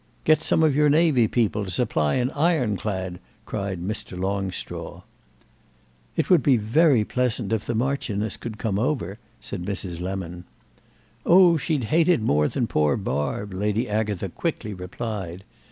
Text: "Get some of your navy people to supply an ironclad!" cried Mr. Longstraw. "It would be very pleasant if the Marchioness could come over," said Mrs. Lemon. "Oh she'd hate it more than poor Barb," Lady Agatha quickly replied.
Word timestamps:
"Get 0.23 0.41
some 0.41 0.63
of 0.63 0.75
your 0.75 0.89
navy 0.89 1.27
people 1.27 1.63
to 1.63 1.69
supply 1.69 2.15
an 2.15 2.31
ironclad!" 2.31 3.19
cried 3.45 3.79
Mr. 3.83 4.19
Longstraw. 4.19 5.03
"It 6.15 6.27
would 6.31 6.41
be 6.41 6.57
very 6.57 7.05
pleasant 7.05 7.53
if 7.53 7.67
the 7.67 7.75
Marchioness 7.75 8.35
could 8.35 8.57
come 8.57 8.79
over," 8.79 9.19
said 9.39 9.63
Mrs. 9.63 10.01
Lemon. 10.01 10.45
"Oh 11.23 11.55
she'd 11.55 11.83
hate 11.93 12.09
it 12.09 12.19
more 12.23 12.47
than 12.47 12.65
poor 12.65 12.97
Barb," 12.97 13.53
Lady 13.53 13.87
Agatha 13.87 14.29
quickly 14.29 14.73
replied. 14.73 15.43